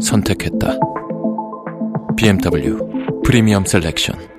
[0.00, 0.78] 선택했다.
[2.16, 2.78] BMW
[3.24, 4.30] 프리미엄 셀렉션.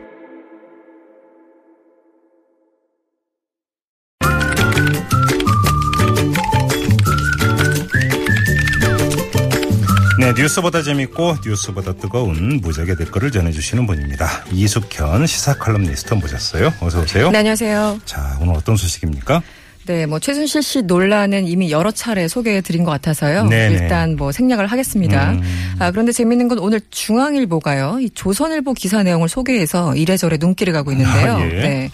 [10.20, 14.46] 네, 뉴스보다 재밌고 뉴스보다 뜨거운 무적의 댓글을 전해주시는 분입니다.
[14.52, 16.72] 이숙현 시사 칼럼니스트 모셨어요.
[16.80, 17.32] 어서 오세요.
[17.32, 18.02] 네, 안녕하세요.
[18.06, 19.42] 자, 오늘 어떤 소식입니까?
[19.88, 23.48] 네, 뭐 최순실 씨 논란은 이미 여러 차례 소개해 드린 것 같아서요.
[23.48, 23.74] 네네.
[23.76, 25.32] 일단 뭐 생략을 하겠습니다.
[25.32, 25.42] 음.
[25.80, 27.98] 아, 그런데 재밌는 건 오늘 중앙일보가요.
[28.02, 31.34] 이 조선일보 기사 내용을 소개해서 이래저래 눈길을 가고 있는데요.
[31.34, 31.48] 아, 예.
[31.48, 31.92] 네.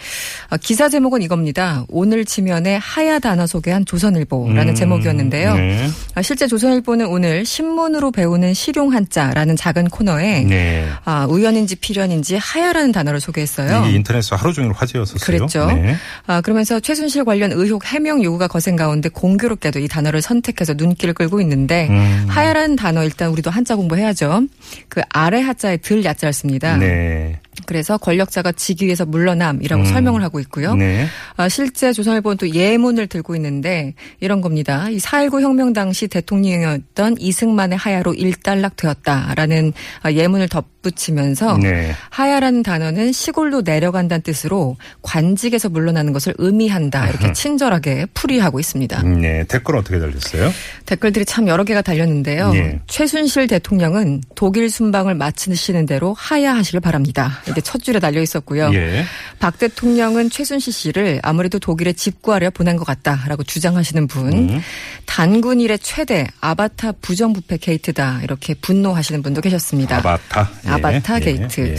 [0.49, 1.85] 아, 기사 제목은 이겁니다.
[1.87, 5.55] 오늘 지면에 하야 단어 소개한 조선일보라는 음, 제목이었는데요.
[5.55, 5.87] 네.
[6.15, 10.87] 아, 실제 조선일보는 오늘 신문으로 배우는 실용 한자라는 작은 코너에 네.
[11.05, 13.85] 아, 우연인지 필연인지 하야라는 단어를 소개했어요.
[13.85, 15.19] 이게 인터넷에서 하루 종일 화제였었어요.
[15.23, 15.67] 그랬죠.
[15.67, 15.95] 네.
[16.25, 21.41] 아, 그러면서 최순실 관련 의혹 해명 요구가 거센 가운데 공교롭게도 이 단어를 선택해서 눈길을 끌고
[21.41, 22.25] 있는데 음.
[22.27, 24.43] 하야라는 단어 일단 우리도 한자 공부해야죠.
[24.89, 26.77] 그 아래 하자에 들 야자를 씁니다.
[26.77, 27.39] 네.
[27.65, 29.85] 그래서 권력자가 직위에서 물러남이라고 음.
[29.85, 30.75] 설명을 하고 있고요.
[30.75, 31.07] 네.
[31.35, 34.85] 아, 실제 조선일보는 또 예문을 들고 있는데 이런 겁니다.
[34.89, 41.91] 이4.19 혁명 당시 대통령이었던 이승만의 하야로 일단락되었다라는 아, 예문을 덧붙이면서 네.
[42.09, 47.09] 하야라는 단어는 시골로 내려간다는 뜻으로 관직에서 물러나는 것을 의미한다.
[47.09, 49.03] 이렇게 친절하게 풀이하고 있습니다.
[49.03, 49.43] 네.
[49.47, 50.51] 댓글 어떻게 달렸어요?
[50.85, 52.51] 댓글들이 참 여러 개가 달렸는데요.
[52.55, 52.79] 예.
[52.87, 57.31] 최순실 대통령은 독일 순방을 마치시는 대로 하야하시길 바랍니다.
[57.49, 58.71] 이게 첫 줄에 달려 있었고요.
[58.73, 59.05] 예.
[59.39, 64.33] 박 대통령은 최순실 씨를 아무래도 독일에 집구하려 보낸 것 같다라고 주장하시는 분.
[64.33, 64.61] 음.
[65.05, 68.21] 단군 이래 최대 아바타 부정부패 게이트다.
[68.23, 69.97] 이렇게 분노하시는 분도 계셨습니다.
[69.97, 70.49] 아바타.
[70.65, 70.69] 예.
[70.69, 71.19] 아바타 예.
[71.19, 71.75] 게이트.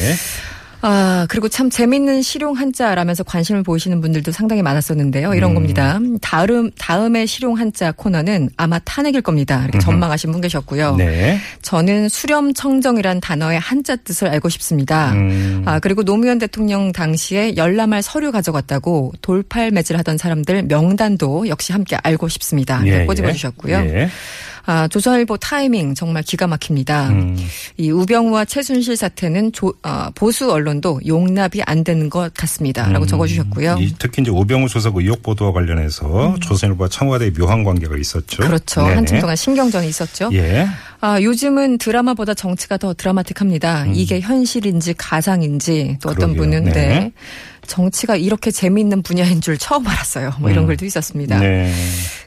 [0.84, 0.87] 예.
[0.87, 5.34] 아, 그리고 참 재밌는 실용 한자라면서 관심을 보이시는 분들도 상당히 많았었는데요.
[5.34, 5.55] 이런 음.
[5.55, 5.99] 겁니다.
[6.21, 9.62] 다음, 다음에 실용 한자 코너는 아마 탄핵일 겁니다.
[9.65, 10.97] 이렇게 전망하신 분 계셨고요.
[10.97, 11.39] 네.
[11.62, 15.12] 저는 수렴청정이란 단어의 한자 뜻을 알고 싶습니다.
[15.12, 15.62] 음.
[15.66, 22.28] 아, 그리고 노무현 대통령 당시에 열람할 서류 가져갔다고 돌팔매질 하던 사람들 명단도 역시 함께 알고
[22.28, 22.81] 싶습니다.
[22.87, 23.05] 예.
[23.05, 23.77] 꼬집어 주셨고요.
[23.77, 24.09] 예.
[24.67, 27.09] 아, 조선일보 타이밍 정말 기가 막힙니다.
[27.11, 27.37] 음.
[27.77, 32.89] 이 우병우와 최순실 사태는 조- 어, 보수 언론도 용납이 안 되는 것 같습니다.
[32.91, 33.75] 라고 적어주셨고요.
[33.75, 33.79] 음.
[33.83, 38.43] 이, 특히 이제 오병우 수석 의혹 보도와 관련해서 조선일보와 청와대의 묘한 관계가 있었죠.
[38.43, 38.47] 음.
[38.49, 38.83] 그렇죠.
[38.83, 38.95] 네네.
[38.95, 40.31] 한참 동안 신경전이 있었죠.
[40.33, 40.67] 예.
[41.01, 43.87] 아, 요즘은 드라마보다 정치가 더 드라마틱합니다.
[43.95, 46.37] 이게 현실인지 가상인지 또 어떤 음.
[46.37, 46.61] 그러게요.
[46.63, 46.89] 분은 네.
[46.89, 47.13] 네.
[47.67, 50.33] 정치가 이렇게 재미있는 분야인 줄 처음 알았어요.
[50.41, 51.39] 뭐 이런 글도 있었습니다.
[51.39, 51.71] 네.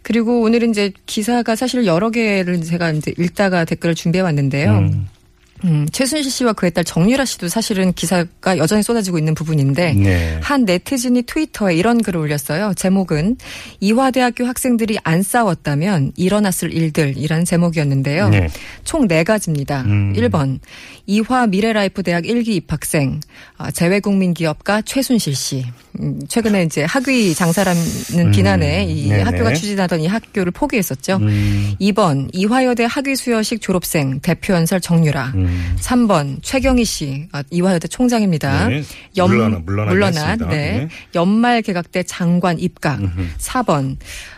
[0.02, 4.72] 그리고 오늘은 이제 기사가 사실 여러 개를 제가 이제 읽다가 댓글을 준비해 왔는데요.
[4.72, 5.08] 음.
[5.64, 10.40] 음, 최순실 씨와 그의 딸 정유라 씨도 사실은 기사가 여전히 쏟아지고 있는 부분인데 네.
[10.42, 12.74] 한 네티즌이 트위터에 이런 글을 올렸어요.
[12.76, 13.38] 제목은
[13.80, 18.30] 이화대학교 학생들이 안 싸웠다면 일어났을 일들이라는 제목이었는데요.
[18.30, 18.48] 네.
[18.84, 19.82] 총네 가지입니다.
[19.82, 20.14] 음.
[20.14, 20.60] 1번
[21.06, 23.20] 이화 미래라이프 대학 1기 입학생
[23.58, 25.66] 아, 재외국민 기업가 최순실 씨.
[26.00, 29.10] 음, 최근에 이제 학위 장사라는 비난에 이 음.
[29.10, 29.24] 네네.
[29.24, 31.18] 학교가 추진하던 이 학교를 포기했었죠.
[31.18, 31.76] 음.
[31.82, 35.34] 2번 이화여대 학위 수여식 졸업생 대표 연설 정유라.
[35.36, 35.76] 음.
[35.80, 38.68] 3번 최경희 씨 아, 이화여대 총장입니다.
[38.70, 38.84] 네.
[39.16, 40.48] 물러나- 물러나게 물러난 했습니다.
[40.50, 40.56] 네.
[40.78, 40.88] 네.
[41.16, 43.00] 연말 개각 때 장관 입각.
[43.38, 43.98] 4번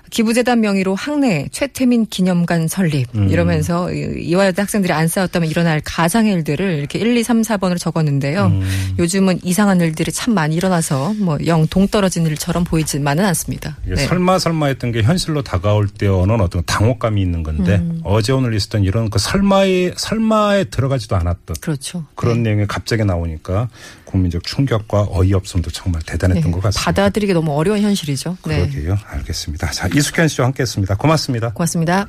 [0.09, 3.29] 기부재단 명의로 학내 최태민 기념관 설립 음.
[3.29, 8.45] 이러면서 이- 이화여대 학생들이 안 싸웠다면 일어날 가상의 일들을 이렇게 1, 2, 3, 4번으로 적었는데요.
[8.45, 8.93] 음.
[8.99, 13.77] 요즘은 이상한 일들이 참 많이 일어나서 뭐영 동떨어진 일처럼 보이지만은 않습니다.
[13.85, 13.95] 네.
[13.95, 18.01] 설마 설마 했던 게 현실로 다가올 때 오는 어떤 당혹감이 있는 건데 음.
[18.03, 22.05] 어제 오늘 있었던 이런 그 설마에 설마에 들어가지도 않았던 그렇죠.
[22.15, 23.69] 그런 내용이 갑자기 나오니까
[24.05, 26.79] 국민적 충격과 어이없음도 정말 대단했던 것 같습니다.
[26.79, 26.85] 네.
[26.85, 28.37] 받아들이기 너무 어려운 현실이죠.
[28.47, 28.67] 네.
[28.67, 28.97] 그러게요.
[29.05, 29.71] 알겠습니다.
[29.71, 30.95] 자, 이숙현 씨와 함께했습니다.
[30.95, 31.53] 고맙습니다.
[31.53, 32.07] 고맙습니다.